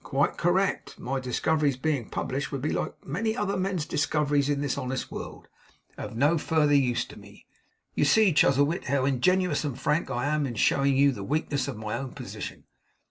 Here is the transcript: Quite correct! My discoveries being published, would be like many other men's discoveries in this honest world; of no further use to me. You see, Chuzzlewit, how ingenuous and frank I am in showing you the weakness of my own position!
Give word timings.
Quite 0.03 0.35
correct! 0.35 0.97
My 0.99 1.19
discoveries 1.19 1.77
being 1.77 2.09
published, 2.09 2.51
would 2.51 2.63
be 2.63 2.71
like 2.71 3.05
many 3.05 3.37
other 3.37 3.55
men's 3.55 3.85
discoveries 3.85 4.49
in 4.49 4.59
this 4.59 4.75
honest 4.75 5.11
world; 5.11 5.47
of 5.95 6.17
no 6.17 6.39
further 6.39 6.73
use 6.73 7.05
to 7.05 7.19
me. 7.19 7.45
You 7.93 8.03
see, 8.05 8.33
Chuzzlewit, 8.33 8.85
how 8.85 9.05
ingenuous 9.05 9.63
and 9.63 9.79
frank 9.79 10.09
I 10.09 10.25
am 10.25 10.47
in 10.47 10.55
showing 10.55 10.97
you 10.97 11.11
the 11.11 11.23
weakness 11.23 11.67
of 11.67 11.77
my 11.77 11.99
own 11.99 12.13
position! 12.13 12.63